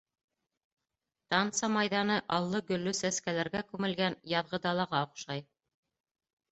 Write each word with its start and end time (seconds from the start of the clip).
Танса 1.33 1.69
майҙаны 1.75 2.17
аллы-гөллө 2.39 2.97
сәскәләргә 3.03 3.65
күмелгән 3.71 4.21
яҙғы 4.37 4.63
далаға 4.69 5.05
оҡшай. 5.09 5.51